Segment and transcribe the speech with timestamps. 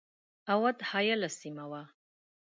[0.53, 1.81] اَوَد حایله سیمه وه.